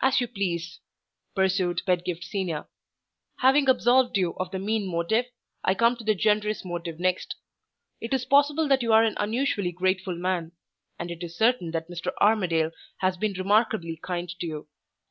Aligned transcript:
"As 0.00 0.18
you 0.18 0.28
please," 0.28 0.80
pursued 1.34 1.82
Pedgift 1.84 2.24
Senior. 2.24 2.68
"Having 3.40 3.68
absolved 3.68 4.16
you 4.16 4.32
of 4.38 4.50
the 4.50 4.58
mean 4.58 4.86
motive, 4.90 5.26
I 5.62 5.74
come 5.74 5.94
to 5.96 6.04
the 6.04 6.14
generous 6.14 6.64
motive 6.64 6.98
next. 6.98 7.36
It 8.00 8.14
is 8.14 8.24
possible 8.24 8.66
that 8.68 8.80
you 8.82 8.94
are 8.94 9.04
an 9.04 9.12
unusually 9.18 9.72
grateful 9.72 10.16
man; 10.16 10.52
and 10.98 11.10
it 11.10 11.22
is 11.22 11.36
certain 11.36 11.72
that 11.72 11.90
Mr. 11.90 12.12
Armadale 12.18 12.70
has 13.00 13.18
been 13.18 13.34
remarkably 13.34 13.98
kind 14.02 14.30
to 14.40 14.46
you. 14.46 14.68